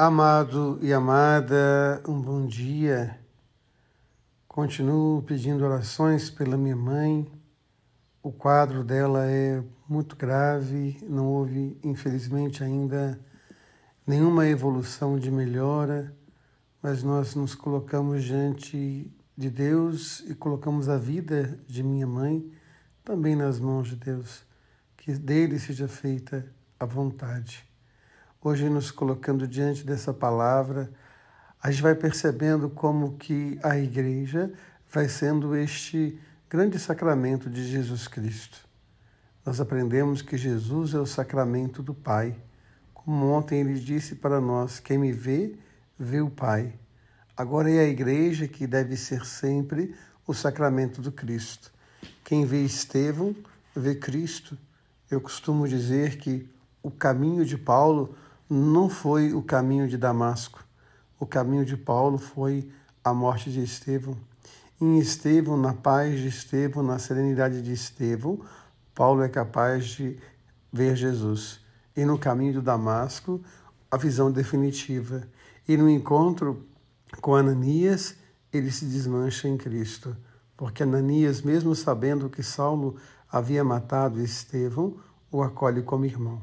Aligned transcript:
Amado 0.00 0.78
e 0.80 0.92
amada, 0.92 2.00
um 2.06 2.22
bom 2.22 2.46
dia. 2.46 3.18
Continuo 4.46 5.22
pedindo 5.22 5.64
orações 5.64 6.30
pela 6.30 6.56
minha 6.56 6.76
mãe. 6.76 7.26
O 8.22 8.30
quadro 8.30 8.84
dela 8.84 9.26
é 9.26 9.60
muito 9.88 10.14
grave, 10.14 10.96
não 11.02 11.26
houve, 11.26 11.76
infelizmente, 11.82 12.62
ainda 12.62 13.18
nenhuma 14.06 14.46
evolução 14.46 15.18
de 15.18 15.32
melhora, 15.32 16.14
mas 16.80 17.02
nós 17.02 17.34
nos 17.34 17.56
colocamos 17.56 18.22
diante 18.22 19.12
de 19.36 19.50
Deus 19.50 20.20
e 20.28 20.34
colocamos 20.36 20.88
a 20.88 20.96
vida 20.96 21.58
de 21.66 21.82
minha 21.82 22.06
mãe 22.06 22.48
também 23.04 23.34
nas 23.34 23.58
mãos 23.58 23.88
de 23.88 23.96
Deus. 23.96 24.46
Que 24.96 25.12
dele 25.14 25.58
seja 25.58 25.88
feita 25.88 26.46
a 26.78 26.84
vontade. 26.84 27.67
Hoje, 28.40 28.68
nos 28.68 28.92
colocando 28.92 29.48
diante 29.48 29.84
dessa 29.84 30.14
palavra, 30.14 30.88
a 31.60 31.72
gente 31.72 31.82
vai 31.82 31.96
percebendo 31.96 32.70
como 32.70 33.16
que 33.16 33.58
a 33.64 33.76
igreja 33.76 34.52
vai 34.88 35.08
sendo 35.08 35.56
este 35.56 36.16
grande 36.48 36.78
sacramento 36.78 37.50
de 37.50 37.66
Jesus 37.66 38.06
Cristo. 38.06 38.64
Nós 39.44 39.60
aprendemos 39.60 40.22
que 40.22 40.36
Jesus 40.36 40.94
é 40.94 41.00
o 41.00 41.04
sacramento 41.04 41.82
do 41.82 41.92
Pai. 41.92 42.36
Como 42.94 43.26
ontem 43.26 43.58
ele 43.58 43.74
disse 43.74 44.14
para 44.14 44.40
nós: 44.40 44.78
quem 44.78 44.98
me 44.98 45.10
vê, 45.10 45.56
vê 45.98 46.20
o 46.20 46.30
Pai. 46.30 46.72
Agora 47.36 47.68
é 47.68 47.80
a 47.80 47.88
igreja 47.88 48.46
que 48.46 48.68
deve 48.68 48.96
ser 48.96 49.26
sempre 49.26 49.96
o 50.24 50.32
sacramento 50.32 51.02
do 51.02 51.10
Cristo. 51.10 51.72
Quem 52.22 52.46
vê 52.46 52.62
Estevão, 52.62 53.34
vê 53.74 53.96
Cristo. 53.96 54.56
Eu 55.10 55.20
costumo 55.20 55.66
dizer 55.66 56.18
que 56.18 56.48
o 56.80 56.90
caminho 56.90 57.44
de 57.44 57.58
Paulo 57.58 58.14
não 58.48 58.88
foi 58.88 59.34
o 59.34 59.42
caminho 59.42 59.86
de 59.86 59.98
Damasco. 59.98 60.64
O 61.20 61.26
caminho 61.26 61.64
de 61.64 61.76
Paulo 61.76 62.16
foi 62.16 62.70
a 63.04 63.12
morte 63.12 63.50
de 63.50 63.62
Estevão. 63.62 64.16
Em 64.80 64.98
Estevão, 64.98 65.56
na 65.56 65.74
paz 65.74 66.18
de 66.18 66.28
Estevão, 66.28 66.82
na 66.82 66.98
serenidade 66.98 67.60
de 67.60 67.72
Estevão, 67.72 68.40
Paulo 68.94 69.22
é 69.22 69.28
capaz 69.28 69.86
de 69.86 70.18
ver 70.72 70.96
Jesus. 70.96 71.60
E 71.96 72.04
no 72.04 72.18
caminho 72.18 72.54
do 72.54 72.62
Damasco, 72.62 73.40
a 73.90 73.96
visão 73.96 74.30
definitiva. 74.30 75.28
E 75.66 75.76
no 75.76 75.90
encontro 75.90 76.66
com 77.20 77.34
Ananias, 77.34 78.14
ele 78.52 78.70
se 78.70 78.86
desmancha 78.86 79.46
em 79.48 79.56
Cristo. 79.56 80.16
Porque 80.56 80.82
Ananias, 80.82 81.42
mesmo 81.42 81.74
sabendo 81.74 82.30
que 82.30 82.42
Saulo 82.42 82.96
havia 83.30 83.62
matado 83.62 84.22
Estevão, 84.22 84.96
o 85.30 85.42
acolhe 85.42 85.82
como 85.82 86.06
irmão. 86.06 86.40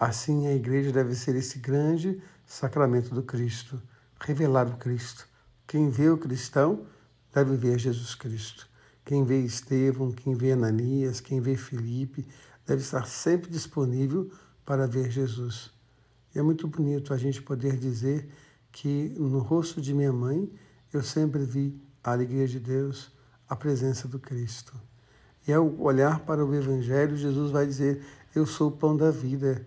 Assim, 0.00 0.46
a 0.46 0.54
igreja 0.54 0.90
deve 0.90 1.14
ser 1.14 1.36
esse 1.36 1.58
grande 1.58 2.22
sacramento 2.46 3.14
do 3.14 3.22
Cristo, 3.22 3.78
revelar 4.18 4.66
o 4.66 4.78
Cristo. 4.78 5.28
Quem 5.66 5.90
vê 5.90 6.08
o 6.08 6.16
cristão 6.16 6.86
deve 7.34 7.54
ver 7.54 7.78
Jesus 7.78 8.14
Cristo. 8.14 8.66
Quem 9.04 9.24
vê 9.24 9.40
Estevão, 9.40 10.10
quem 10.10 10.34
vê 10.34 10.52
Ananias, 10.52 11.20
quem 11.20 11.38
vê 11.38 11.54
Felipe, 11.54 12.26
deve 12.66 12.80
estar 12.80 13.06
sempre 13.06 13.50
disponível 13.50 14.32
para 14.64 14.86
ver 14.86 15.10
Jesus. 15.10 15.70
E 16.34 16.38
é 16.38 16.42
muito 16.42 16.66
bonito 16.66 17.12
a 17.12 17.18
gente 17.18 17.42
poder 17.42 17.76
dizer 17.76 18.26
que 18.72 19.14
no 19.18 19.40
rosto 19.40 19.82
de 19.82 19.92
minha 19.92 20.14
mãe 20.14 20.50
eu 20.94 21.02
sempre 21.02 21.44
vi 21.44 21.78
a 22.02 22.12
alegria 22.12 22.48
de 22.48 22.58
Deus, 22.58 23.12
a 23.46 23.54
presença 23.54 24.08
do 24.08 24.18
Cristo. 24.18 24.72
E 25.46 25.52
ao 25.52 25.78
olhar 25.78 26.20
para 26.20 26.42
o 26.42 26.54
Evangelho, 26.54 27.18
Jesus 27.18 27.50
vai 27.50 27.66
dizer: 27.66 28.02
Eu 28.34 28.46
sou 28.46 28.68
o 28.68 28.72
pão 28.72 28.96
da 28.96 29.10
vida. 29.10 29.66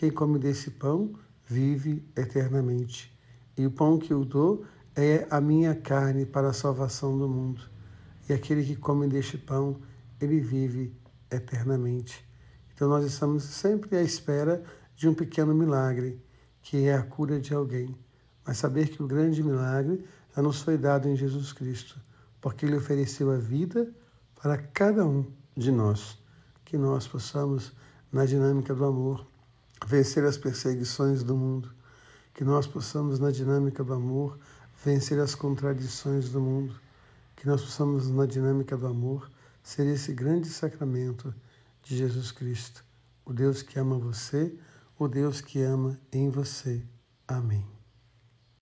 Quem 0.00 0.10
come 0.10 0.38
desse 0.38 0.70
pão 0.70 1.12
vive 1.44 2.02
eternamente. 2.16 3.14
E 3.54 3.66
o 3.66 3.70
pão 3.70 3.98
que 3.98 4.14
eu 4.14 4.24
dou 4.24 4.64
é 4.96 5.26
a 5.28 5.42
minha 5.42 5.74
carne 5.74 6.24
para 6.24 6.48
a 6.48 6.52
salvação 6.54 7.18
do 7.18 7.28
mundo. 7.28 7.60
E 8.26 8.32
aquele 8.32 8.64
que 8.64 8.76
come 8.76 9.06
deste 9.06 9.36
pão, 9.36 9.78
ele 10.18 10.40
vive 10.40 10.96
eternamente. 11.30 12.26
Então 12.72 12.88
nós 12.88 13.04
estamos 13.04 13.42
sempre 13.42 13.94
à 13.94 14.02
espera 14.02 14.64
de 14.96 15.06
um 15.06 15.12
pequeno 15.12 15.54
milagre, 15.54 16.18
que 16.62 16.86
é 16.86 16.94
a 16.94 17.02
cura 17.02 17.38
de 17.38 17.52
alguém. 17.52 17.94
Mas 18.46 18.56
saber 18.56 18.88
que 18.88 19.02
o 19.02 19.06
grande 19.06 19.42
milagre 19.42 20.02
já 20.34 20.40
nos 20.40 20.62
foi 20.62 20.78
dado 20.78 21.10
em 21.10 21.14
Jesus 21.14 21.52
Cristo, 21.52 22.00
porque 22.40 22.64
ele 22.64 22.76
ofereceu 22.78 23.30
a 23.30 23.36
vida 23.36 23.94
para 24.40 24.56
cada 24.56 25.04
um 25.04 25.30
de 25.54 25.70
nós. 25.70 26.18
Que 26.64 26.78
nós 26.78 27.06
possamos, 27.06 27.74
na 28.10 28.24
dinâmica 28.24 28.74
do 28.74 28.86
amor, 28.86 29.28
vencer 29.90 30.24
as 30.24 30.38
perseguições 30.38 31.24
do 31.24 31.36
mundo, 31.36 31.68
que 32.32 32.44
nós 32.44 32.64
possamos, 32.64 33.18
na 33.18 33.32
dinâmica 33.32 33.82
do 33.82 33.92
amor, 33.92 34.38
vencer 34.84 35.18
as 35.18 35.34
contradições 35.34 36.28
do 36.28 36.40
mundo, 36.40 36.80
que 37.34 37.44
nós 37.44 37.60
possamos, 37.60 38.08
na 38.08 38.24
dinâmica 38.24 38.76
do 38.76 38.86
amor, 38.86 39.28
ser 39.64 39.86
esse 39.88 40.12
grande 40.12 40.48
sacramento 40.48 41.34
de 41.82 41.96
Jesus 41.96 42.30
Cristo, 42.30 42.84
o 43.24 43.32
Deus 43.32 43.62
que 43.62 43.80
ama 43.80 43.98
você, 43.98 44.54
o 44.96 45.08
Deus 45.08 45.40
que 45.40 45.60
ama 45.60 45.98
em 46.12 46.30
você. 46.30 46.80
Amém. 47.26 47.79